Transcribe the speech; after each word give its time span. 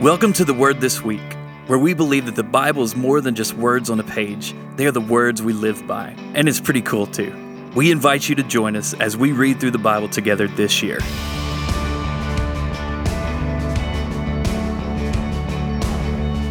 Welcome 0.00 0.32
to 0.34 0.44
the 0.44 0.54
Word 0.54 0.80
This 0.80 1.02
Week, 1.02 1.36
where 1.66 1.76
we 1.76 1.92
believe 1.92 2.26
that 2.26 2.36
the 2.36 2.44
Bible 2.44 2.84
is 2.84 2.94
more 2.94 3.20
than 3.20 3.34
just 3.34 3.54
words 3.54 3.90
on 3.90 3.98
a 3.98 4.04
page. 4.04 4.54
They 4.76 4.86
are 4.86 4.92
the 4.92 5.00
words 5.00 5.42
we 5.42 5.52
live 5.52 5.88
by, 5.88 6.14
and 6.34 6.48
it's 6.48 6.60
pretty 6.60 6.82
cool 6.82 7.04
too. 7.04 7.34
We 7.74 7.90
invite 7.90 8.28
you 8.28 8.36
to 8.36 8.44
join 8.44 8.76
us 8.76 8.94
as 8.94 9.16
we 9.16 9.32
read 9.32 9.58
through 9.58 9.72
the 9.72 9.78
Bible 9.78 10.08
together 10.08 10.46
this 10.46 10.84
year. 10.84 11.00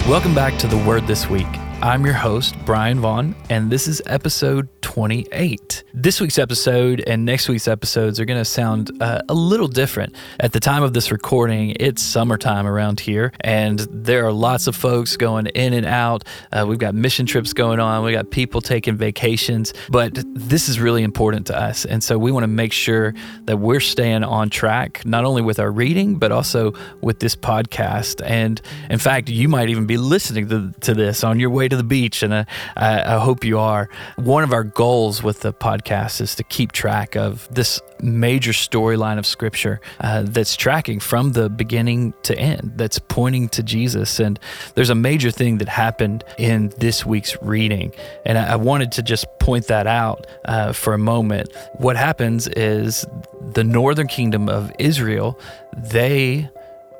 Welcome 0.09 0.35
back 0.35 0.59
to 0.59 0.67
the 0.67 0.83
Word 0.85 1.07
This 1.07 1.29
Week. 1.29 1.47
I'm 1.81 2.03
your 2.03 2.15
host, 2.15 2.53
Bryan 2.65 2.99
Vaughn, 2.99 3.33
and 3.49 3.71
this 3.71 3.87
is 3.87 4.01
episode 4.07 4.67
28. 4.97 5.83
This 5.93 6.19
week's 6.19 6.39
episode 6.39 7.03
and 7.05 7.23
next 7.23 7.47
week's 7.47 7.67
episodes 7.67 8.19
are 8.19 8.25
going 8.25 8.39
to 8.39 8.43
sound 8.43 8.89
uh, 8.99 9.21
a 9.29 9.33
little 9.35 9.67
different. 9.67 10.15
At 10.39 10.53
the 10.53 10.59
time 10.59 10.81
of 10.81 10.93
this 10.93 11.11
recording, 11.11 11.75
it's 11.79 12.01
summertime 12.01 12.65
around 12.65 12.99
here, 12.99 13.31
and 13.41 13.81
there 13.91 14.25
are 14.25 14.31
lots 14.31 14.65
of 14.65 14.75
folks 14.75 15.15
going 15.15 15.45
in 15.45 15.73
and 15.73 15.85
out. 15.85 16.23
Uh, 16.51 16.65
we've 16.67 16.79
got 16.79 16.95
mission 16.95 17.27
trips 17.27 17.53
going 17.53 17.79
on, 17.79 18.03
we 18.03 18.11
got 18.11 18.31
people 18.31 18.59
taking 18.59 18.97
vacations, 18.97 19.71
but 19.91 20.17
this 20.33 20.67
is 20.67 20.79
really 20.79 21.03
important 21.03 21.45
to 21.45 21.55
us. 21.55 21.85
And 21.85 22.03
so 22.03 22.17
we 22.17 22.31
want 22.31 22.45
to 22.45 22.47
make 22.47 22.73
sure 22.73 23.13
that 23.45 23.57
we're 23.57 23.79
staying 23.79 24.23
on 24.23 24.49
track, 24.49 25.05
not 25.05 25.25
only 25.25 25.43
with 25.43 25.59
our 25.59 25.69
reading, 25.69 26.17
but 26.17 26.31
also 26.31 26.73
with 27.01 27.19
this 27.19 27.35
podcast. 27.35 28.19
And 28.25 28.59
in 28.89 28.97
fact, 28.97 29.29
you 29.29 29.47
might 29.47 29.69
even 29.69 29.85
be 29.85 29.97
listening 29.97 30.49
to, 30.49 30.73
to 30.81 30.95
this 30.95 31.23
on 31.23 31.39
your 31.39 31.51
way 31.51 31.67
to 31.67 31.77
the 31.77 31.83
beach, 31.83 32.23
and 32.23 32.33
uh, 32.33 32.45
I, 32.75 33.15
I 33.15 33.19
hope 33.19 33.43
you 33.43 33.59
are. 33.59 33.91
One 34.15 34.43
of 34.43 34.51
our 34.51 34.63
goals 34.63 34.86
goals 34.87 35.21
with 35.21 35.41
the 35.41 35.51
podcast 35.51 36.21
is 36.21 36.33
to 36.33 36.43
keep 36.45 36.71
track 36.71 37.17
of 37.17 37.45
this 37.53 37.81
major 38.01 38.53
storyline 38.53 39.17
of 39.17 39.25
scripture 39.25 39.81
uh, 39.99 40.23
that's 40.25 40.55
tracking 40.55 40.97
from 40.97 41.33
the 41.33 41.49
beginning 41.49 42.13
to 42.23 42.33
end, 42.39 42.71
that's 42.77 42.97
pointing 42.97 43.49
to 43.49 43.61
Jesus. 43.61 44.17
And 44.17 44.39
there's 44.75 44.89
a 44.89 44.95
major 44.95 45.29
thing 45.29 45.57
that 45.57 45.67
happened 45.67 46.23
in 46.37 46.71
this 46.77 47.05
week's 47.05 47.35
reading. 47.41 47.91
And 48.25 48.37
I, 48.37 48.53
I 48.53 48.55
wanted 48.55 48.93
to 48.93 49.01
just 49.01 49.25
point 49.41 49.67
that 49.67 49.87
out 49.87 50.25
uh, 50.45 50.71
for 50.71 50.93
a 50.93 50.97
moment. 50.97 51.53
What 51.79 51.97
happens 51.97 52.47
is 52.47 53.05
the 53.41 53.65
northern 53.65 54.07
kingdom 54.07 54.47
of 54.47 54.71
Israel, 54.79 55.37
they 55.75 56.49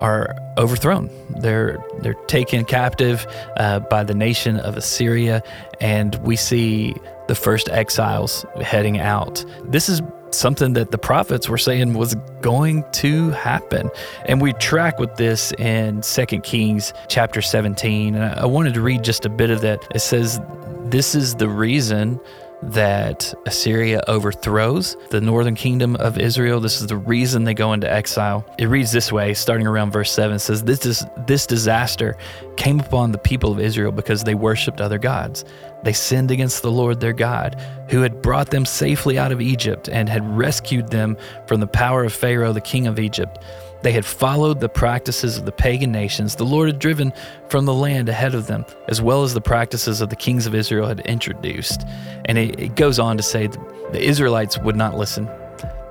are 0.01 0.35
overthrown. 0.57 1.09
They're 1.39 1.77
they're 1.99 2.13
taken 2.25 2.65
captive 2.65 3.25
uh, 3.57 3.79
by 3.79 4.03
the 4.03 4.13
nation 4.13 4.57
of 4.59 4.77
Assyria, 4.77 5.43
and 5.79 6.15
we 6.15 6.35
see 6.35 6.95
the 7.27 7.35
first 7.35 7.69
exiles 7.69 8.45
heading 8.61 8.99
out. 8.99 9.43
This 9.63 9.89
is 9.89 10.01
something 10.31 10.73
that 10.73 10.91
the 10.91 10.97
prophets 10.97 11.49
were 11.49 11.57
saying 11.57 11.93
was 11.93 12.15
going 12.41 12.83
to 12.91 13.31
happen. 13.31 13.89
And 14.25 14.41
we 14.41 14.53
track 14.53 14.99
with 14.99 15.15
this 15.15 15.51
in 15.53 16.01
2 16.01 16.25
Kings 16.41 16.93
chapter 17.07 17.41
17. 17.41 18.15
And 18.15 18.39
I 18.39 18.45
wanted 18.45 18.73
to 18.75 18.81
read 18.81 19.03
just 19.03 19.25
a 19.25 19.29
bit 19.29 19.49
of 19.49 19.61
that. 19.61 19.79
It 19.93 19.99
says, 19.99 20.39
This 20.85 21.15
is 21.15 21.35
the 21.35 21.49
reason 21.49 22.19
that 22.63 23.33
Assyria 23.45 24.01
overthrows 24.07 24.97
the 25.09 25.21
northern 25.21 25.55
kingdom 25.55 25.95
of 25.97 26.17
Israel. 26.17 26.59
This 26.59 26.81
is 26.81 26.87
the 26.87 26.97
reason 26.97 27.43
they 27.43 27.53
go 27.53 27.73
into 27.73 27.91
exile. 27.91 28.45
It 28.57 28.65
reads 28.65 28.91
this 28.91 29.11
way, 29.11 29.33
starting 29.33 29.67
around 29.67 29.91
verse 29.91 30.11
7 30.11 30.39
says, 30.39 30.63
This, 30.63 30.85
is, 30.85 31.05
this 31.27 31.45
disaster 31.45 32.17
came 32.55 32.79
upon 32.79 33.11
the 33.11 33.17
people 33.19 33.51
of 33.51 33.59
Israel 33.59 33.91
because 33.91 34.23
they 34.23 34.35
worshiped 34.35 34.81
other 34.81 34.97
gods. 34.97 35.45
They 35.83 35.93
sinned 35.93 36.31
against 36.31 36.63
the 36.63 36.71
Lord 36.71 36.99
their 36.99 37.13
God, 37.13 37.61
who 37.89 38.01
had 38.01 38.21
brought 38.21 38.49
them 38.49 38.65
safely 38.65 39.19
out 39.19 39.31
of 39.31 39.39
Egypt 39.41 39.87
and 39.87 40.09
had 40.09 40.37
rescued 40.37 40.89
them 40.89 41.15
from 41.45 41.59
the 41.59 41.67
power 41.67 42.03
of 42.03 42.13
Pharaoh, 42.13 42.53
the 42.53 42.61
king 42.61 42.87
of 42.87 42.99
Egypt. 42.99 43.43
They 43.81 43.91
had 43.91 44.05
followed 44.05 44.59
the 44.59 44.69
practices 44.69 45.37
of 45.37 45.45
the 45.45 45.51
pagan 45.51 45.91
nations 45.91 46.35
the 46.35 46.45
Lord 46.45 46.67
had 46.67 46.79
driven 46.79 47.13
from 47.49 47.65
the 47.65 47.73
land 47.73 48.09
ahead 48.09 48.35
of 48.35 48.47
them, 48.47 48.65
as 48.87 49.01
well 49.01 49.23
as 49.23 49.33
the 49.33 49.41
practices 49.41 50.01
of 50.01 50.09
the 50.09 50.15
kings 50.15 50.45
of 50.45 50.55
Israel 50.55 50.87
had 50.87 50.99
introduced. 51.01 51.85
And 52.25 52.37
it, 52.37 52.59
it 52.59 52.75
goes 52.75 52.99
on 52.99 53.17
to 53.17 53.23
say 53.23 53.47
the 53.47 54.01
Israelites 54.01 54.57
would 54.57 54.75
not 54.75 54.97
listen. 54.97 55.29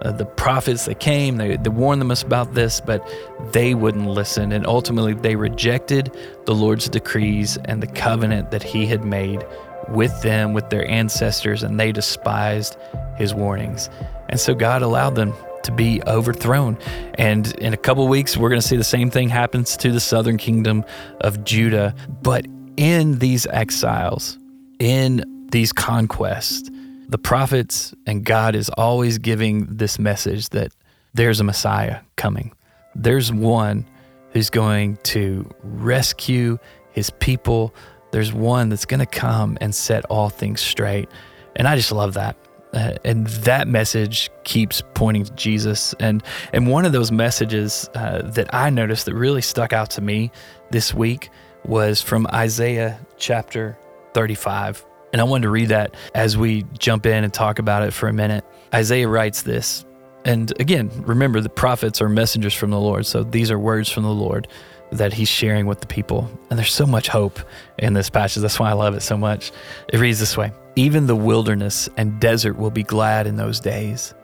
Uh, 0.02 0.12
the 0.12 0.26
prophets 0.26 0.84
that 0.84 1.00
came, 1.00 1.36
they, 1.36 1.56
they 1.56 1.70
warned 1.70 2.00
them 2.00 2.10
about 2.10 2.54
this, 2.54 2.80
but 2.80 3.08
they 3.52 3.74
wouldn't 3.74 4.06
listen. 4.06 4.52
And 4.52 4.66
ultimately, 4.66 5.14
they 5.14 5.36
rejected 5.36 6.14
the 6.44 6.54
Lord's 6.54 6.88
decrees 6.88 7.56
and 7.64 7.82
the 7.82 7.86
covenant 7.86 8.50
that 8.50 8.62
He 8.62 8.86
had 8.86 9.04
made 9.04 9.44
with 9.88 10.22
them, 10.22 10.52
with 10.52 10.68
their 10.68 10.88
ancestors, 10.90 11.62
and 11.62 11.80
they 11.80 11.92
despised 11.92 12.76
His 13.16 13.32
warnings. 13.32 13.88
And 14.28 14.38
so 14.38 14.54
God 14.54 14.82
allowed 14.82 15.14
them 15.14 15.32
to 15.64 15.72
be 15.72 16.02
overthrown. 16.06 16.78
And 17.14 17.52
in 17.58 17.72
a 17.72 17.76
couple 17.76 18.06
weeks, 18.08 18.36
we're 18.36 18.48
going 18.48 18.60
to 18.60 18.66
see 18.66 18.76
the 18.76 18.84
same 18.84 19.10
thing 19.10 19.28
happens 19.28 19.76
to 19.78 19.92
the 19.92 20.00
southern 20.00 20.36
kingdom 20.36 20.84
of 21.20 21.44
Judah. 21.44 21.94
But 22.22 22.46
in 22.76 23.18
these 23.18 23.46
exiles, 23.46 24.38
in 24.78 25.48
these 25.50 25.72
conquests, 25.72 26.70
the 27.08 27.18
prophets 27.18 27.94
and 28.06 28.24
God 28.24 28.54
is 28.54 28.68
always 28.70 29.18
giving 29.18 29.66
this 29.66 29.98
message 29.98 30.48
that 30.50 30.72
there's 31.14 31.40
a 31.40 31.44
Messiah 31.44 32.00
coming. 32.16 32.52
There's 32.94 33.32
one 33.32 33.86
who's 34.32 34.50
going 34.50 34.98
to 35.04 35.48
rescue 35.62 36.58
his 36.90 37.10
people. 37.10 37.74
There's 38.10 38.32
one 38.32 38.68
that's 38.68 38.84
going 38.84 39.00
to 39.00 39.06
come 39.06 39.56
and 39.60 39.74
set 39.74 40.04
all 40.06 40.28
things 40.28 40.60
straight. 40.60 41.08
And 41.54 41.66
I 41.68 41.76
just 41.76 41.92
love 41.92 42.14
that. 42.14 42.36
Uh, 42.76 42.94
and 43.04 43.26
that 43.28 43.66
message 43.66 44.30
keeps 44.44 44.82
pointing 44.92 45.24
to 45.24 45.32
Jesus. 45.32 45.94
And 45.98 46.22
and 46.52 46.68
one 46.68 46.84
of 46.84 46.92
those 46.92 47.10
messages 47.10 47.88
uh, 47.94 48.20
that 48.22 48.54
I 48.54 48.68
noticed 48.68 49.06
that 49.06 49.14
really 49.14 49.40
stuck 49.40 49.72
out 49.72 49.88
to 49.92 50.02
me 50.02 50.30
this 50.70 50.92
week 50.92 51.30
was 51.64 52.02
from 52.02 52.26
Isaiah 52.34 53.00
chapter 53.16 53.78
35. 54.12 54.84
And 55.12 55.22
I 55.22 55.24
wanted 55.24 55.44
to 55.44 55.50
read 55.50 55.70
that 55.70 55.94
as 56.14 56.36
we 56.36 56.66
jump 56.78 57.06
in 57.06 57.24
and 57.24 57.32
talk 57.32 57.58
about 57.58 57.82
it 57.82 57.94
for 57.94 58.08
a 58.08 58.12
minute. 58.12 58.44
Isaiah 58.74 59.08
writes 59.08 59.40
this. 59.40 59.86
And 60.26 60.52
again, 60.60 60.90
remember 61.06 61.40
the 61.40 61.48
prophets 61.48 62.02
are 62.02 62.10
messengers 62.10 62.52
from 62.52 62.70
the 62.70 62.80
Lord. 62.80 63.06
So 63.06 63.22
these 63.22 63.50
are 63.50 63.58
words 63.58 63.88
from 63.88 64.02
the 64.02 64.10
Lord 64.10 64.48
that 64.92 65.12
he's 65.12 65.28
sharing 65.28 65.66
with 65.66 65.80
the 65.80 65.86
people. 65.86 66.30
And 66.50 66.58
there's 66.58 66.72
so 66.72 66.86
much 66.86 67.08
hope 67.08 67.40
in 67.78 67.94
this 67.94 68.10
passage. 68.10 68.42
That's 68.42 68.58
why 68.58 68.70
I 68.70 68.74
love 68.74 68.94
it 68.94 69.02
so 69.02 69.16
much. 69.16 69.52
It 69.92 69.98
reads 69.98 70.20
this 70.20 70.36
way 70.36 70.52
Even 70.76 71.06
the 71.06 71.16
wilderness 71.16 71.88
and 71.96 72.20
desert 72.20 72.56
will 72.56 72.70
be 72.70 72.82
glad 72.82 73.26
in 73.26 73.36
those 73.36 73.60
days. 73.60 74.14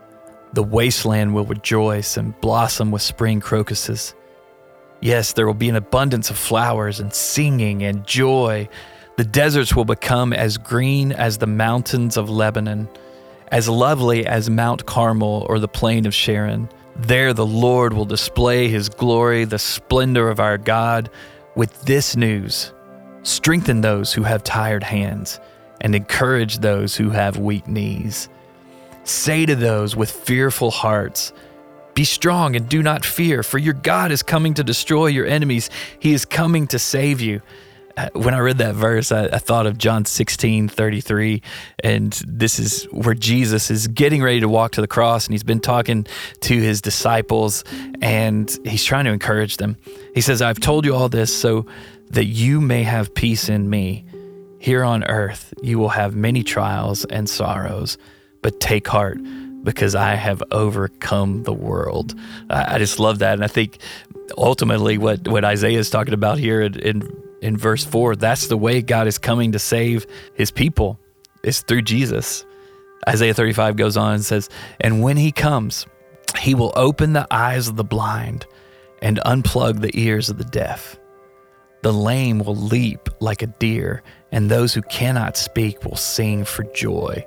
The 0.54 0.62
wasteland 0.62 1.34
will 1.34 1.46
rejoice 1.46 2.16
and 2.16 2.38
blossom 2.40 2.90
with 2.90 3.02
spring 3.02 3.40
crocuses. 3.40 4.14
Yes, 5.00 5.32
there 5.32 5.46
will 5.46 5.54
be 5.54 5.68
an 5.68 5.76
abundance 5.76 6.30
of 6.30 6.38
flowers 6.38 7.00
and 7.00 7.12
singing 7.12 7.82
and 7.82 8.06
joy. 8.06 8.68
The 9.16 9.24
deserts 9.24 9.74
will 9.74 9.84
become 9.84 10.32
as 10.32 10.58
green 10.58 11.10
as 11.10 11.38
the 11.38 11.46
mountains 11.46 12.16
of 12.16 12.30
Lebanon, 12.30 12.88
as 13.48 13.68
lovely 13.68 14.26
as 14.26 14.48
Mount 14.48 14.86
Carmel 14.86 15.46
or 15.48 15.58
the 15.58 15.68
plain 15.68 16.06
of 16.06 16.14
Sharon. 16.14 16.68
There 16.96 17.32
the 17.32 17.46
Lord 17.46 17.92
will 17.92 18.04
display 18.04 18.68
his 18.68 18.88
glory, 18.88 19.44
the 19.44 19.58
splendor 19.58 20.28
of 20.28 20.40
our 20.40 20.58
God, 20.58 21.10
with 21.54 21.82
this 21.82 22.16
news 22.16 22.72
strengthen 23.22 23.80
those 23.80 24.12
who 24.12 24.22
have 24.22 24.42
tired 24.42 24.82
hands, 24.82 25.40
and 25.80 25.94
encourage 25.94 26.58
those 26.58 26.96
who 26.96 27.10
have 27.10 27.36
weak 27.38 27.66
knees. 27.66 28.28
Say 29.04 29.46
to 29.46 29.56
those 29.56 29.96
with 29.96 30.10
fearful 30.10 30.70
hearts, 30.70 31.32
Be 31.94 32.04
strong 32.04 32.54
and 32.56 32.68
do 32.68 32.82
not 32.82 33.04
fear, 33.04 33.42
for 33.42 33.58
your 33.58 33.74
God 33.74 34.12
is 34.12 34.22
coming 34.22 34.54
to 34.54 34.64
destroy 34.64 35.06
your 35.06 35.26
enemies. 35.26 35.70
He 35.98 36.12
is 36.12 36.24
coming 36.24 36.66
to 36.68 36.78
save 36.78 37.20
you 37.20 37.42
Uh, 37.96 38.08
when 38.14 38.34
I 38.34 38.38
read 38.38 38.58
that 38.58 38.74
verse, 38.74 39.12
I, 39.12 39.26
I, 39.26 39.38
thought 39.38 39.66
of 39.66 39.76
John 39.76 40.04
16, 40.04 40.68
33. 40.68 41.42
And 41.84 42.12
this 42.26 42.58
is 42.58 42.84
where 42.84 43.14
Jesus 43.14 43.70
is 43.70 43.86
getting 43.88 44.22
ready 44.22 44.40
to 44.40 44.48
walk 44.48 44.72
to 44.72 44.80
the 44.80 44.86
cross. 44.86 45.26
And 45.26 45.34
he's 45.34 45.42
been 45.42 45.60
talking 45.60 46.06
to 46.40 46.54
his 46.54 46.80
disciples 46.80 47.64
and 48.00 48.50
he's 48.64 48.84
trying 48.84 49.04
to 49.04 49.10
encourage 49.10 49.58
them. 49.58 49.76
He 50.14 50.20
says, 50.20 50.40
I've 50.40 50.60
told 50.60 50.86
you 50.86 50.94
all 50.94 51.08
this 51.08 51.36
so 51.36 51.66
that 52.10 52.26
you 52.26 52.60
may 52.60 52.82
have 52.82 53.14
peace 53.14 53.48
in 53.48 53.68
me. 53.68 54.04
Here 54.58 54.84
on 54.84 55.02
earth, 55.04 55.52
you 55.60 55.78
will 55.78 55.88
have 55.88 56.14
many 56.14 56.44
trials 56.44 57.04
and 57.06 57.28
sorrows, 57.28 57.98
but 58.42 58.60
take 58.60 58.86
heart 58.86 59.18
because 59.64 59.94
I 59.94 60.14
have 60.14 60.42
overcome 60.50 61.42
the 61.42 61.52
world. 61.52 62.14
I, 62.48 62.76
I 62.76 62.78
just 62.78 63.00
love 63.00 63.18
that. 63.20 63.34
And 63.34 63.44
I 63.44 63.48
think 63.48 63.78
ultimately 64.36 64.98
what, 64.98 65.26
what 65.26 65.44
Isaiah 65.44 65.78
is 65.78 65.90
talking 65.90 66.14
about 66.14 66.38
here 66.38 66.62
in, 66.62 66.78
in 66.78 67.21
in 67.42 67.56
verse 67.56 67.84
4, 67.84 68.16
that's 68.16 68.46
the 68.46 68.56
way 68.56 68.80
God 68.80 69.06
is 69.06 69.18
coming 69.18 69.52
to 69.52 69.58
save 69.58 70.06
his 70.34 70.50
people, 70.50 70.98
It's 71.42 71.60
through 71.60 71.82
Jesus. 71.82 72.46
Isaiah 73.08 73.34
35 73.34 73.74
goes 73.76 73.96
on 73.96 74.14
and 74.14 74.24
says, 74.24 74.48
And 74.80 75.02
when 75.02 75.16
he 75.16 75.32
comes, 75.32 75.86
he 76.38 76.54
will 76.54 76.72
open 76.76 77.12
the 77.12 77.26
eyes 77.30 77.66
of 77.66 77.76
the 77.76 77.84
blind 77.84 78.46
and 79.02 79.18
unplug 79.26 79.80
the 79.80 79.90
ears 80.00 80.30
of 80.30 80.38
the 80.38 80.44
deaf. 80.44 80.98
The 81.82 81.92
lame 81.92 82.38
will 82.38 82.54
leap 82.54 83.08
like 83.18 83.42
a 83.42 83.48
deer, 83.48 84.04
and 84.30 84.48
those 84.48 84.72
who 84.72 84.82
cannot 84.82 85.36
speak 85.36 85.84
will 85.84 85.96
sing 85.96 86.44
for 86.44 86.62
joy. 86.62 87.26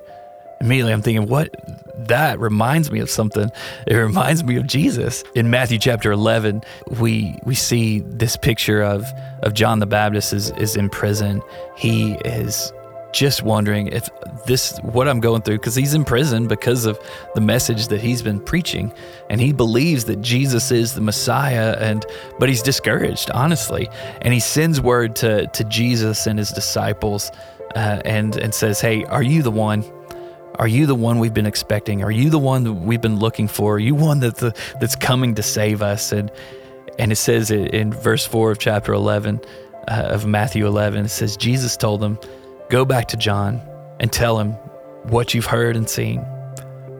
Immediately 0.60 0.92
I'm 0.92 1.02
thinking, 1.02 1.26
what? 1.28 1.54
That 2.08 2.38
reminds 2.38 2.90
me 2.90 3.00
of 3.00 3.10
something. 3.10 3.50
It 3.86 3.94
reminds 3.94 4.44
me 4.44 4.56
of 4.56 4.66
Jesus. 4.66 5.24
In 5.34 5.50
Matthew 5.50 5.78
chapter 5.78 6.12
11, 6.12 6.62
we 7.00 7.38
we 7.44 7.54
see 7.54 8.00
this 8.00 8.36
picture 8.36 8.82
of 8.82 9.04
of 9.42 9.54
John 9.54 9.78
the 9.78 9.86
Baptist 9.86 10.32
is 10.32 10.50
is 10.52 10.76
in 10.76 10.90
prison. 10.90 11.42
He 11.76 12.14
is 12.24 12.72
just 13.16 13.42
wondering 13.42 13.86
if 13.88 14.10
this 14.44 14.76
what 14.82 15.08
I'm 15.08 15.20
going 15.20 15.40
through 15.40 15.56
because 15.56 15.74
he's 15.74 15.94
in 15.94 16.04
prison 16.04 16.46
because 16.46 16.84
of 16.84 17.00
the 17.34 17.40
message 17.40 17.88
that 17.88 18.00
he's 18.00 18.20
been 18.20 18.40
preaching 18.40 18.92
and 19.30 19.40
he 19.40 19.54
believes 19.54 20.04
that 20.04 20.20
Jesus 20.20 20.70
is 20.70 20.94
the 20.94 21.00
Messiah 21.00 21.76
and 21.80 22.04
but 22.38 22.50
he's 22.50 22.60
discouraged 22.60 23.30
honestly 23.30 23.88
and 24.20 24.34
he 24.34 24.40
sends 24.40 24.82
word 24.82 25.16
to 25.16 25.46
to 25.46 25.64
Jesus 25.64 26.26
and 26.26 26.38
his 26.38 26.50
disciples 26.50 27.32
uh, 27.74 28.02
and 28.04 28.36
and 28.36 28.54
says 28.54 28.82
hey 28.82 29.04
are 29.04 29.22
you 29.22 29.42
the 29.42 29.50
one 29.50 29.82
are 30.58 30.68
you 30.68 30.86
the 30.86 30.94
one 30.94 31.18
we've 31.18 31.34
been 31.34 31.46
expecting 31.46 32.02
are 32.02 32.10
you 32.10 32.30
the 32.30 32.38
one 32.38 32.64
that 32.64 32.72
we've 32.72 33.00
been 33.00 33.18
looking 33.18 33.48
for 33.48 33.74
are 33.74 33.78
you 33.78 33.94
one 33.94 34.20
that's 34.20 34.40
the, 34.40 34.54
that's 34.80 34.96
coming 34.96 35.34
to 35.34 35.42
save 35.42 35.82
us 35.82 36.12
and 36.12 36.30
and 36.98 37.12
it 37.12 37.16
says 37.16 37.50
in 37.50 37.92
verse 37.92 38.24
4 38.24 38.52
of 38.52 38.58
chapter 38.58 38.92
11 38.94 39.40
uh, 39.88 39.90
of 39.90 40.26
Matthew 40.26 40.66
11 40.66 41.04
it 41.06 41.08
says 41.08 41.36
Jesus 41.36 41.76
told 41.76 42.00
them 42.00 42.18
Go 42.68 42.84
back 42.84 43.06
to 43.08 43.16
John 43.16 43.62
and 44.00 44.12
tell 44.12 44.40
him 44.40 44.52
what 45.04 45.34
you've 45.34 45.46
heard 45.46 45.76
and 45.76 45.88
seen. 45.88 46.24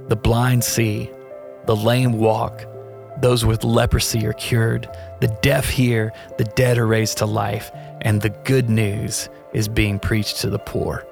The 0.07 0.15
blind 0.15 0.63
see, 0.63 1.11
the 1.67 1.75
lame 1.75 2.13
walk, 2.13 2.65
those 3.21 3.45
with 3.45 3.65
leprosy 3.65 4.25
are 4.27 4.33
cured, 4.33 4.89
the 5.21 5.37
deaf 5.43 5.69
hear, 5.69 6.13
the 6.39 6.45
dead 6.45 6.79
are 6.79 6.87
raised 6.87 7.19
to 7.19 7.27
life, 7.27 7.73
and 8.03 8.23
the 8.23 8.31
good 8.31 8.71
news 8.71 9.29
is 9.53 9.67
being 9.67 9.99
preached 9.99 10.41
to 10.43 10.51
the 10.51 10.59
poor. 10.59 11.05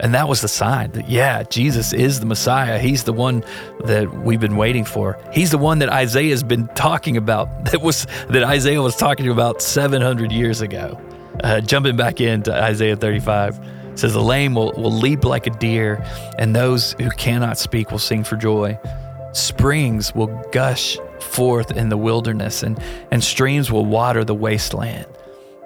And 0.00 0.14
that 0.14 0.28
was 0.28 0.40
the 0.40 0.48
sign 0.48 0.92
that, 0.92 1.08
yeah, 1.08 1.42
Jesus 1.42 1.92
is 1.92 2.20
the 2.20 2.26
Messiah. 2.26 2.78
He's 2.78 3.04
the 3.04 3.12
one 3.12 3.44
that 3.84 4.10
we've 4.24 4.40
been 4.40 4.56
waiting 4.56 4.84
for. 4.84 5.18
He's 5.32 5.50
the 5.50 5.58
one 5.58 5.78
that 5.80 5.90
Isaiah's 5.90 6.42
been 6.42 6.68
talking 6.68 7.16
about, 7.16 7.64
that 7.70 7.82
was 7.82 8.06
that 8.28 8.42
Isaiah 8.42 8.82
was 8.82 8.96
talking 8.96 9.28
about 9.28 9.62
700 9.62 10.32
years 10.32 10.62
ago. 10.62 10.98
Uh, 11.44 11.60
jumping 11.60 11.96
back 11.96 12.20
into 12.20 12.52
Isaiah 12.52 12.96
35 12.96 13.60
says 13.94 14.12
the 14.14 14.22
lame 14.22 14.54
will, 14.54 14.72
will 14.72 14.92
leap 14.92 15.24
like 15.24 15.46
a 15.46 15.50
deer, 15.50 16.04
and 16.38 16.56
those 16.56 16.92
who 16.94 17.10
cannot 17.10 17.58
speak 17.58 17.90
will 17.90 17.98
sing 17.98 18.24
for 18.24 18.36
joy. 18.36 18.78
Springs 19.32 20.14
will 20.14 20.28
gush 20.52 20.98
forth 21.20 21.70
in 21.72 21.88
the 21.88 21.96
wilderness, 21.96 22.62
and, 22.62 22.78
and 23.10 23.22
streams 23.22 23.70
will 23.70 23.84
water 23.84 24.24
the 24.24 24.34
wasteland. 24.34 25.06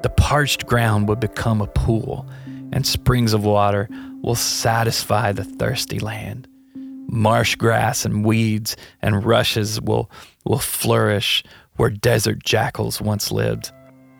The 0.02 0.10
parched 0.10 0.66
ground 0.66 1.08
will 1.08 1.16
become 1.16 1.60
a 1.60 1.66
pool, 1.66 2.26
and 2.74 2.84
springs 2.84 3.32
of 3.32 3.44
water 3.44 3.88
will 4.22 4.34
satisfy 4.34 5.32
the 5.32 5.44
thirsty 5.44 6.00
land. 6.00 6.48
Marsh 7.06 7.54
grass 7.54 8.04
and 8.04 8.24
weeds 8.24 8.76
and 9.00 9.24
rushes 9.24 9.80
will, 9.80 10.10
will 10.44 10.58
flourish 10.58 11.44
where 11.76 11.88
desert 11.88 12.42
jackals 12.42 13.00
once 13.00 13.30
lived. 13.30 13.70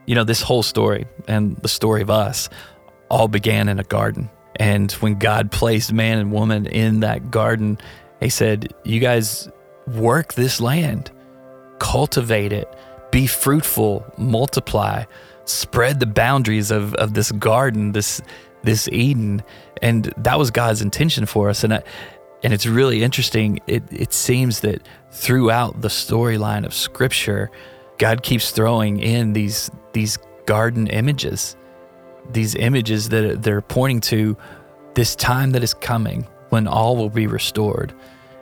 You 0.07 0.15
know, 0.15 0.23
this 0.23 0.41
whole 0.41 0.63
story 0.63 1.05
and 1.27 1.57
the 1.59 1.69
story 1.69 2.01
of 2.01 2.11
us 2.11 2.49
all 3.11 3.27
began 3.27 3.69
in 3.69 3.81
a 3.81 3.85
garden. 3.85 4.31
And 4.57 4.93
when 4.93 5.19
God 5.19 5.51
placed 5.51 5.93
man 5.93 6.19
and 6.19 6.31
woman 6.31 6.67
in 6.67 7.01
that 7.01 7.33
garden, 7.33 7.79
He 8.21 8.29
said, 8.29 8.73
You 8.85 9.01
guys 9.01 9.49
work 9.89 10.35
this 10.35 10.61
land, 10.61 11.11
cultivate 11.81 12.53
it, 12.53 12.73
be 13.11 13.27
fruitful, 13.27 14.07
multiply, 14.17 15.05
spread 15.45 16.01
the 16.01 16.07
boundaries 16.07 16.71
of, 16.71 16.95
of 16.95 17.15
this 17.15 17.33
garden, 17.33 17.93
this 17.93 18.21
this 18.63 18.89
Eden. 18.89 19.43
And 19.83 20.13
that 20.17 20.39
was 20.39 20.51
God's 20.51 20.81
intention 20.81 21.27
for 21.27 21.51
us. 21.51 21.65
And 21.65 21.75
I, 21.75 21.83
and 22.43 22.53
it's 22.53 22.67
really 22.67 23.03
interesting. 23.03 23.61
It 23.67 23.83
it 23.91 24.13
seems 24.13 24.61
that 24.61 24.87
throughout 25.11 25.81
the 25.81 25.89
storyline 25.89 26.65
of 26.65 26.73
Scripture, 26.75 27.51
God 27.99 28.23
keeps 28.23 28.51
throwing 28.51 29.01
in 29.01 29.33
these 29.33 29.71
these 29.93 30.19
garden 30.47 30.87
images 30.89 31.57
these 32.31 32.55
images 32.55 33.09
that 33.11 33.43
they're 33.43 33.61
pointing 33.61 34.01
to 34.01 34.37
this 34.95 35.15
time 35.17 35.51
that 35.51 35.63
is 35.63 35.75
coming 35.75 36.27
when 36.51 36.67
all 36.67 36.97
will 36.97 37.11
be 37.11 37.27
restored. 37.27 37.93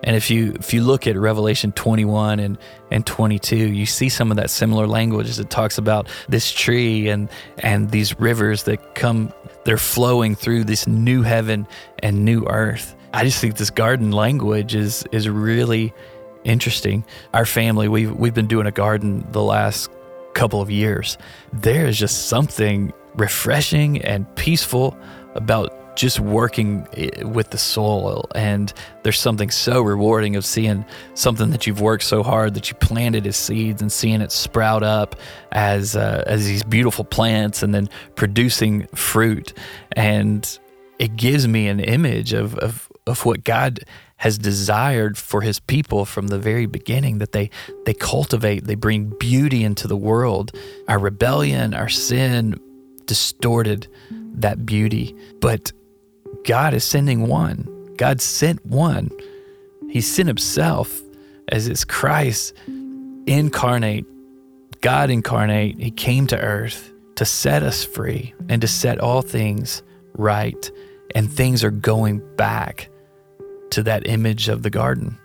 And 0.04 0.16
if 0.16 0.30
you 0.30 0.52
if 0.58 0.74
you 0.74 0.82
look 0.82 1.06
at 1.06 1.16
Revelation 1.16 1.72
21 1.72 2.40
and, 2.40 2.58
and 2.90 3.06
22, 3.06 3.56
you 3.56 3.86
see 3.86 4.08
some 4.08 4.30
of 4.30 4.36
that 4.36 4.50
similar 4.50 4.86
language 4.86 5.28
as 5.28 5.38
it 5.38 5.50
talks 5.50 5.78
about 5.78 6.08
this 6.28 6.50
tree 6.50 7.08
and 7.08 7.28
and 7.58 7.90
these 7.90 8.18
rivers 8.18 8.64
that 8.64 8.94
come 8.94 9.32
they're 9.64 9.78
flowing 9.78 10.34
through 10.34 10.64
this 10.64 10.86
new 10.86 11.22
heaven 11.22 11.66
and 12.02 12.24
new 12.24 12.44
earth. 12.46 12.96
I 13.14 13.24
just 13.24 13.40
think 13.40 13.56
this 13.56 13.70
garden 13.70 14.10
language 14.10 14.74
is 14.74 15.04
is 15.12 15.28
really 15.28 15.92
interesting. 16.44 17.04
Our 17.34 17.46
family, 17.46 17.88
we've 17.88 18.12
we've 18.12 18.34
been 18.34 18.48
doing 18.48 18.66
a 18.66 18.72
garden 18.72 19.26
the 19.30 19.42
last 19.42 19.90
couple 20.34 20.60
of 20.60 20.70
years. 20.70 21.18
There 21.52 21.86
is 21.86 21.98
just 21.98 22.28
something 22.28 22.92
refreshing 23.14 24.02
and 24.02 24.32
peaceful 24.36 24.96
about 25.34 25.81
just 25.94 26.20
working 26.20 26.86
with 27.22 27.50
the 27.50 27.58
soil. 27.58 28.26
And 28.34 28.72
there's 29.02 29.18
something 29.18 29.50
so 29.50 29.82
rewarding 29.82 30.36
of 30.36 30.44
seeing 30.44 30.84
something 31.14 31.50
that 31.50 31.66
you've 31.66 31.80
worked 31.80 32.04
so 32.04 32.22
hard 32.22 32.54
that 32.54 32.70
you 32.70 32.76
planted 32.76 33.26
as 33.26 33.36
seeds 33.36 33.82
and 33.82 33.90
seeing 33.92 34.20
it 34.20 34.32
sprout 34.32 34.82
up 34.82 35.16
as 35.52 35.96
uh, 35.96 36.24
as 36.26 36.46
these 36.46 36.62
beautiful 36.62 37.04
plants 37.04 37.62
and 37.62 37.74
then 37.74 37.88
producing 38.14 38.86
fruit. 38.88 39.52
And 39.92 40.58
it 40.98 41.16
gives 41.16 41.46
me 41.46 41.68
an 41.68 41.80
image 41.80 42.32
of 42.32 42.56
of 42.58 42.88
of 43.06 43.24
what 43.24 43.44
God 43.44 43.80
has 44.16 44.38
desired 44.38 45.18
for 45.18 45.40
his 45.40 45.58
people 45.58 46.04
from 46.04 46.28
the 46.28 46.38
very 46.38 46.66
beginning 46.66 47.18
that 47.18 47.32
they 47.32 47.50
they 47.84 47.94
cultivate 47.94 48.64
they 48.64 48.76
bring 48.76 49.12
beauty 49.18 49.64
into 49.64 49.88
the 49.88 49.96
world. 49.96 50.56
Our 50.88 50.98
rebellion 50.98 51.74
our 51.74 51.88
sin 51.88 52.58
distorted 53.06 53.88
that 54.34 54.64
beauty. 54.64 55.16
But 55.40 55.72
God 56.44 56.74
is 56.74 56.84
sending 56.84 57.26
one. 57.26 57.94
God 57.96 58.20
sent 58.20 58.64
one. 58.66 59.10
He 59.90 60.00
sent 60.00 60.28
himself 60.28 61.00
as 61.48 61.68
is 61.68 61.84
Christ 61.84 62.54
incarnate, 63.26 64.06
God 64.80 65.10
incarnate. 65.10 65.78
He 65.78 65.90
came 65.90 66.26
to 66.28 66.38
earth 66.38 66.92
to 67.16 67.24
set 67.24 67.62
us 67.62 67.84
free 67.84 68.34
and 68.48 68.62
to 68.62 68.68
set 68.68 68.98
all 68.98 69.22
things 69.22 69.82
right. 70.14 70.70
And 71.14 71.30
things 71.30 71.62
are 71.62 71.70
going 71.70 72.22
back 72.36 72.88
to 73.70 73.82
that 73.82 74.06
image 74.06 74.48
of 74.48 74.62
the 74.62 74.70
garden, 74.70 75.18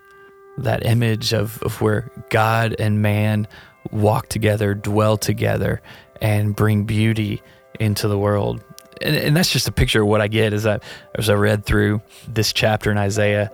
that 0.57 0.85
image 0.85 1.33
of, 1.33 1.61
of 1.63 1.81
where 1.81 2.11
God 2.29 2.75
and 2.77 3.01
man 3.01 3.47
walk 3.91 4.27
together, 4.27 4.73
dwell 4.73 5.17
together, 5.17 5.81
and 6.21 6.55
bring 6.55 6.83
beauty 6.83 7.41
into 7.79 8.07
the 8.07 8.17
world. 8.17 8.63
And, 9.01 9.15
and 9.15 9.35
that's 9.35 9.51
just 9.51 9.67
a 9.67 9.71
picture 9.71 10.01
of 10.01 10.07
what 10.07 10.21
I 10.21 10.27
get 10.27 10.53
as 10.53 10.65
I 10.65 10.79
as 11.15 11.29
I 11.29 11.33
read 11.33 11.65
through 11.65 12.01
this 12.27 12.53
chapter 12.53 12.91
in 12.91 12.97
Isaiah. 12.97 13.51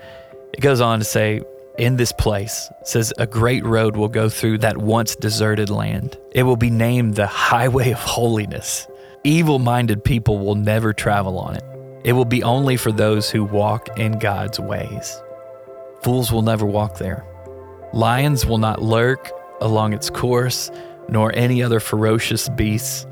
It 0.54 0.62
goes 0.62 0.82
on 0.82 1.00
to 1.00 1.06
say, 1.06 1.42
in 1.78 1.98
this 1.98 2.12
place 2.12 2.70
says 2.84 3.12
a 3.18 3.26
great 3.26 3.66
road 3.66 3.96
will 3.96 4.10
go 4.10 4.30
through 4.30 4.60
that 4.60 4.78
once 4.78 5.16
deserted 5.16 5.70
land. 5.70 6.18
It 6.32 6.44
will 6.44 6.56
be 6.56 6.70
named 6.70 7.16
the 7.16 7.26
highway 7.26 7.92
of 7.92 8.00
holiness. 8.00 8.88
Evil-minded 9.24 10.04
people 10.04 10.38
will 10.38 10.56
never 10.56 10.94
travel 10.94 11.40
on 11.40 11.56
it. 11.56 11.64
It 12.04 12.14
will 12.14 12.26
be 12.26 12.44
only 12.44 12.78
for 12.78 12.92
those 12.92 13.32
who 13.32 13.44
walk 13.44 13.98
in 13.98 14.20
God's 14.20 14.60
ways. 14.60 15.22
Fools 16.04 16.32
will 16.32 16.42
never 16.42 16.66
walk 16.66 16.98
there. 16.98 17.26
Lions 17.94 18.46
will 18.46 18.58
not 18.58 18.82
lurk 18.82 19.32
along 19.62 19.94
its 19.94 20.10
course, 20.10 20.70
nor 21.08 21.32
any 21.34 21.64
other 21.64 21.80
ferocious 21.80 22.50
beasts. 22.50 23.08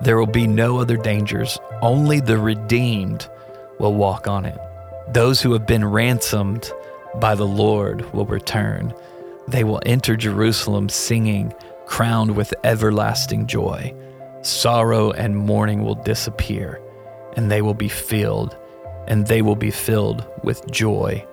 There 0.00 0.16
will 0.18 0.26
be 0.26 0.46
no 0.46 0.78
other 0.78 0.96
dangers. 0.96 1.58
Only 1.80 2.20
the 2.20 2.38
redeemed 2.38 3.28
will 3.78 3.94
walk 3.94 4.26
on 4.26 4.44
it. 4.46 4.58
Those 5.12 5.40
who 5.42 5.52
have 5.52 5.66
been 5.66 5.84
ransomed 5.84 6.72
by 7.16 7.34
the 7.34 7.46
Lord 7.46 8.12
will 8.12 8.26
return. 8.26 8.94
They 9.48 9.64
will 9.64 9.82
enter 9.84 10.16
Jerusalem 10.16 10.88
singing, 10.88 11.52
crowned 11.86 12.36
with 12.36 12.54
everlasting 12.64 13.46
joy. 13.46 13.94
Sorrow 14.42 15.10
and 15.10 15.36
mourning 15.36 15.84
will 15.84 15.94
disappear, 15.94 16.80
and 17.36 17.50
they 17.50 17.62
will 17.62 17.74
be 17.74 17.88
filled, 17.88 18.56
and 19.06 19.26
they 19.26 19.42
will 19.42 19.56
be 19.56 19.70
filled 19.70 20.26
with 20.42 20.68
joy 20.70 21.24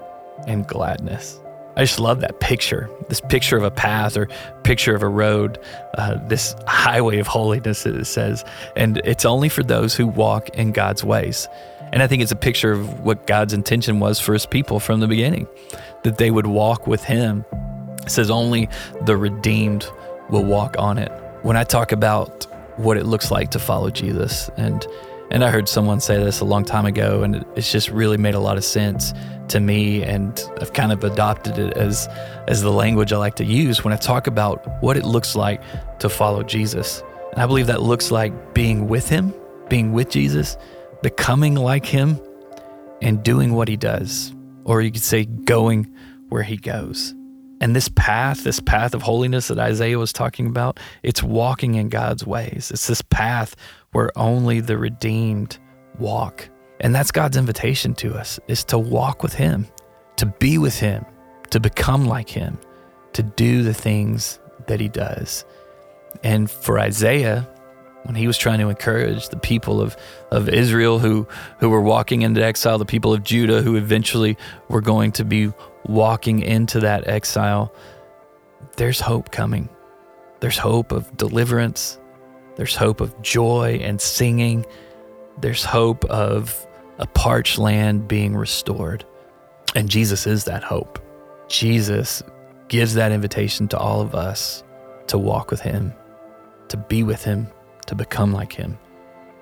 and 0.47 0.67
gladness. 0.67 1.39
I 1.75 1.83
just 1.83 1.99
love 1.99 2.21
that 2.21 2.39
picture, 2.39 2.89
this 3.07 3.21
picture 3.21 3.55
of 3.55 3.63
a 3.63 3.71
path 3.71 4.17
or 4.17 4.27
picture 4.63 4.95
of 4.95 5.03
a 5.03 5.07
road, 5.07 5.59
uh, 5.97 6.17
this 6.27 6.55
highway 6.67 7.19
of 7.19 7.27
holiness, 7.27 7.85
it 7.85 8.05
says. 8.05 8.43
And 8.75 9.01
it's 9.05 9.23
only 9.23 9.49
for 9.49 9.63
those 9.63 9.95
who 9.95 10.07
walk 10.07 10.49
in 10.49 10.71
God's 10.71 11.03
ways. 11.03 11.47
And 11.91 12.03
I 12.03 12.07
think 12.07 12.21
it's 12.21 12.31
a 12.31 12.35
picture 12.35 12.71
of 12.71 12.99
what 12.99 13.25
God's 13.27 13.53
intention 13.53 13.99
was 13.99 14.19
for 14.19 14.33
his 14.33 14.45
people 14.45 14.79
from 14.79 14.99
the 14.99 15.07
beginning, 15.07 15.47
that 16.03 16.17
they 16.17 16.31
would 16.31 16.47
walk 16.47 16.85
with 16.85 17.03
him. 17.03 17.45
It 18.01 18.11
says 18.11 18.29
only 18.29 18.69
the 19.05 19.15
redeemed 19.15 19.89
will 20.29 20.43
walk 20.43 20.75
on 20.77 20.97
it. 20.97 21.11
When 21.43 21.55
I 21.55 21.63
talk 21.63 21.91
about 21.91 22.45
what 22.77 22.97
it 22.97 23.05
looks 23.05 23.31
like 23.31 23.51
to 23.51 23.59
follow 23.59 23.89
Jesus 23.89 24.49
and 24.57 24.85
And 25.31 25.43
I 25.43 25.51
heard 25.51 25.69
someone 25.69 25.99
say 25.99 26.17
this 26.17 26.39
a 26.39 26.45
long 26.45 26.65
time 26.65 26.85
ago, 26.85 27.21
and 27.21 27.45
it's 27.55 27.71
just 27.71 27.89
really 27.89 28.17
made 28.17 28.33
a 28.33 28.39
lot 28.39 28.57
of 28.57 28.63
sense 28.63 29.13
to 29.49 29.59
me. 29.59 30.01
And 30.01 30.43
I've 30.59 30.73
kind 30.73 30.91
of 30.91 31.03
adopted 31.03 31.59
it 31.59 31.77
as, 31.77 32.07
as 32.47 32.61
the 32.63 32.71
language 32.71 33.13
I 33.13 33.17
like 33.17 33.35
to 33.35 33.45
use 33.45 33.83
when 33.83 33.93
I 33.93 33.97
talk 33.97 34.25
about 34.25 34.81
what 34.81 34.97
it 34.97 35.05
looks 35.05 35.35
like 35.35 35.61
to 35.99 36.09
follow 36.09 36.41
Jesus. 36.41 37.03
And 37.31 37.41
I 37.41 37.45
believe 37.45 37.67
that 37.67 37.83
looks 37.83 38.09
like 38.09 38.55
being 38.55 38.87
with 38.87 39.07
Him, 39.07 39.33
being 39.69 39.93
with 39.93 40.09
Jesus, 40.09 40.57
becoming 41.03 41.53
like 41.53 41.85
Him, 41.85 42.19
and 43.01 43.21
doing 43.21 43.53
what 43.53 43.67
He 43.67 43.77
does. 43.77 44.33
Or 44.63 44.81
you 44.81 44.91
could 44.91 45.03
say, 45.03 45.25
going 45.25 45.93
where 46.29 46.43
He 46.43 46.57
goes. 46.57 47.13
And 47.61 47.75
this 47.75 47.89
path, 47.89 48.43
this 48.43 48.59
path 48.59 48.93
of 48.93 49.01
holiness 49.03 49.49
that 49.49 49.59
Isaiah 49.59 49.99
was 49.99 50.13
talking 50.13 50.47
about, 50.47 50.79
it's 51.03 51.21
walking 51.21 51.75
in 51.75 51.89
God's 51.89 52.25
ways. 52.25 52.71
It's 52.73 52.87
this 52.87 53.01
path 53.01 53.55
where 53.91 54.11
only 54.17 54.59
the 54.59 54.77
redeemed 54.77 55.57
walk. 55.97 56.49
And 56.79 56.93
that's 56.95 57.11
God's 57.11 57.37
invitation 57.37 57.93
to 57.95 58.15
us 58.15 58.39
is 58.47 58.63
to 58.65 58.77
walk 58.77 59.23
with 59.23 59.33
him, 59.33 59.67
to 60.17 60.25
be 60.25 60.57
with 60.57 60.79
him, 60.79 61.05
to 61.49 61.59
become 61.59 62.05
like 62.05 62.29
him, 62.29 62.57
to 63.13 63.23
do 63.23 63.63
the 63.63 63.73
things 63.73 64.39
that 64.67 64.79
he 64.79 64.87
does. 64.87 65.45
And 66.23 66.49
for 66.49 66.79
Isaiah, 66.79 67.47
when 68.03 68.15
he 68.15 68.27
was 68.27 68.37
trying 68.37 68.59
to 68.59 68.69
encourage 68.69 69.29
the 69.29 69.37
people 69.37 69.81
of, 69.81 69.97
of 70.31 70.47
Israel 70.47 70.99
who, 70.99 71.27
who 71.59 71.69
were 71.69 71.81
walking 71.81 72.21
into 72.21 72.43
exile, 72.43 72.77
the 72.77 72.85
people 72.85 73.13
of 73.13 73.23
Judah 73.23 73.61
who 73.61 73.75
eventually 73.75 74.37
were 74.69 74.81
going 74.81 75.11
to 75.13 75.25
be 75.25 75.51
walking 75.85 76.39
into 76.41 76.79
that 76.79 77.07
exile, 77.07 77.73
there's 78.77 79.01
hope 79.01 79.31
coming. 79.31 79.69
There's 80.39 80.57
hope 80.57 80.91
of 80.91 81.15
deliverance. 81.17 81.99
There's 82.59 82.75
hope 82.75 82.99
of 82.99 83.21
joy 83.21 83.79
and 83.81 84.01
singing. 84.01 84.65
There's 85.39 85.63
hope 85.63 86.03
of 86.03 86.67
a 86.97 87.07
parched 87.07 87.57
land 87.57 88.09
being 88.09 88.35
restored. 88.35 89.05
And 89.75 89.87
Jesus 89.87 90.27
is 90.27 90.43
that 90.43 90.61
hope. 90.61 90.99
Jesus 91.47 92.21
gives 92.67 92.95
that 92.95 93.13
invitation 93.13 93.69
to 93.69 93.77
all 93.77 94.01
of 94.01 94.13
us 94.13 94.61
to 95.07 95.17
walk 95.17 95.51
with 95.51 95.61
Him, 95.61 95.93
to 96.67 96.75
be 96.75 97.01
with 97.01 97.23
Him, 97.23 97.47
to 97.85 97.95
become 97.95 98.33
like 98.33 98.51
Him, 98.51 98.77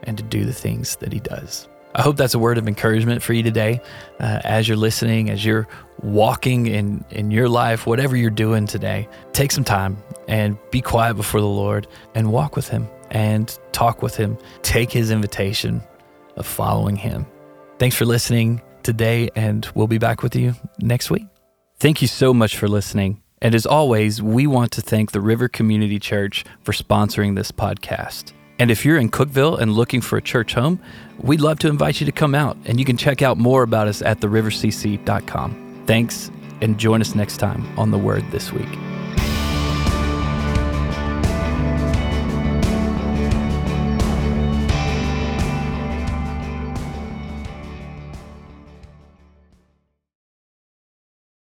and 0.04 0.16
to 0.20 0.24
do 0.24 0.46
the 0.46 0.54
things 0.54 0.98
that 0.98 1.12
He 1.12 1.20
does. 1.20 1.68
I 1.96 2.04
hope 2.04 2.18
that's 2.18 2.36
a 2.36 2.40
word 2.40 2.60
of 2.60 2.68
encouragement 2.68 3.24
for 3.24 3.34
you 3.34 3.42
today 3.42 3.82
uh, 4.20 4.42
as 4.44 4.68
you're 4.68 4.78
listening, 4.78 5.32
as 5.32 5.44
you're 5.44 5.68
walking 6.04 6.68
in, 6.68 7.04
in 7.10 7.32
your 7.32 7.50
life, 7.50 7.88
whatever 7.88 8.16
you're 8.16 8.30
doing 8.30 8.68
today. 8.68 9.10
Take 9.34 9.52
some 9.52 9.64
time 9.64 9.98
and 10.28 10.56
be 10.70 10.82
quiet 10.82 11.16
before 11.16 11.42
the 11.42 11.48
Lord 11.48 11.88
and 12.14 12.32
walk 12.32 12.56
with 12.56 12.68
Him 12.68 12.88
and 13.12 13.58
talk 13.72 14.02
with 14.02 14.16
Him. 14.16 14.38
Take 14.62 14.92
His 14.92 15.12
invitation 15.12 15.82
of 16.36 16.46
following 16.46 16.96
Him. 16.96 17.26
Thanks 17.80 17.96
for 17.96 18.06
listening 18.06 18.62
today, 18.84 19.30
and 19.36 19.68
we'll 19.76 19.88
be 19.88 19.98
back 19.98 20.24
with 20.24 20.36
you 20.36 20.56
next 20.82 21.12
week. 21.12 21.26
Thank 21.80 22.02
you 22.02 22.08
so 22.08 22.34
much 22.34 22.58
for 22.58 22.68
listening. 22.68 23.22
And 23.42 23.54
as 23.54 23.66
always, 23.66 24.22
we 24.22 24.48
want 24.48 24.72
to 24.74 24.82
thank 24.82 25.12
the 25.12 25.22
River 25.22 25.48
Community 25.48 26.00
Church 26.00 26.44
for 26.64 26.72
sponsoring 26.72 27.36
this 27.36 27.52
podcast. 27.52 28.34
And 28.60 28.72
if 28.72 28.84
you're 28.84 28.98
in 28.98 29.12
Cookeville 29.12 29.60
and 29.60 29.74
looking 29.74 30.02
for 30.02 30.18
a 30.18 30.22
church 30.22 30.56
home, 30.56 30.80
we'd 31.20 31.42
love 31.42 31.60
to 31.60 31.68
invite 31.68 32.00
you 32.00 32.06
to 32.06 32.12
come 32.12 32.34
out 32.34 32.58
and 32.66 32.80
you 32.80 32.86
can 32.86 32.98
check 32.98 33.22
out 33.22 33.38
more 33.38 33.62
about 33.62 33.88
us 33.88 34.02
at 34.02 34.20
therivercc.com. 34.20 35.84
Thanks 35.86 36.32
and 36.62 36.80
join 36.80 37.02
us 37.02 37.14
next 37.14 37.38
time 37.38 37.78
on 37.78 37.92
The 37.92 38.00
Word 38.00 38.24
This 38.32 38.52
Week. 38.52 38.87